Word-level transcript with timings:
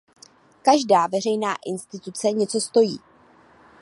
Každá 0.61 1.07
veřejná 1.07 1.55
instituce 1.65 2.31
něco 2.31 2.61
stojí. 2.61 2.99